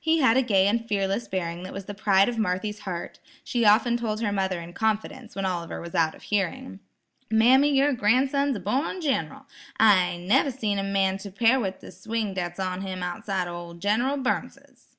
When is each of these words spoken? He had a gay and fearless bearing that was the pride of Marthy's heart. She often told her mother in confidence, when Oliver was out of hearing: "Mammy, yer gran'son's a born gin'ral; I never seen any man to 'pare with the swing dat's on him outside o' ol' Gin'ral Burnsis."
He 0.00 0.18
had 0.18 0.36
a 0.36 0.42
gay 0.42 0.66
and 0.66 0.84
fearless 0.84 1.28
bearing 1.28 1.62
that 1.62 1.72
was 1.72 1.84
the 1.84 1.94
pride 1.94 2.28
of 2.28 2.36
Marthy's 2.36 2.80
heart. 2.80 3.20
She 3.44 3.64
often 3.64 3.96
told 3.96 4.20
her 4.20 4.32
mother 4.32 4.58
in 4.60 4.72
confidence, 4.72 5.36
when 5.36 5.46
Oliver 5.46 5.80
was 5.80 5.94
out 5.94 6.16
of 6.16 6.22
hearing: 6.24 6.80
"Mammy, 7.30 7.72
yer 7.76 7.92
gran'son's 7.92 8.56
a 8.56 8.58
born 8.58 9.00
gin'ral; 9.00 9.46
I 9.78 10.16
never 10.16 10.50
seen 10.50 10.80
any 10.80 10.90
man 10.90 11.18
to 11.18 11.30
'pare 11.30 11.60
with 11.60 11.78
the 11.78 11.92
swing 11.92 12.34
dat's 12.34 12.58
on 12.58 12.80
him 12.80 13.04
outside 13.04 13.46
o' 13.46 13.54
ol' 13.54 13.74
Gin'ral 13.74 14.16
Burnsis." 14.18 14.96